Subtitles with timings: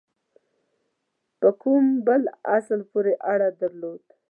[1.39, 2.21] په کوم بل
[2.57, 4.11] اصل پوري اړه درلوده.